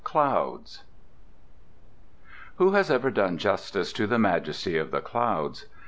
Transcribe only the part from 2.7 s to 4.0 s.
has ever done justice